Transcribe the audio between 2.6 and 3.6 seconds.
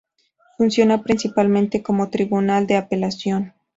de apelación.